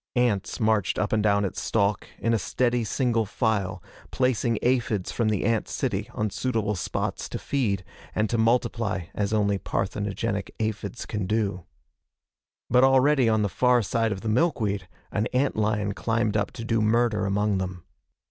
[0.15, 5.29] Ants marched up and down its stalk in a steady, single file, placing aphids from
[5.29, 7.83] the ant city on suitable spots to feed,
[8.15, 11.65] and to multiply as only parthenogenic aphids can do.
[12.67, 16.65] But already on the far side of the milkweed, an ant lion climbed up to
[16.65, 17.85] do murder among them.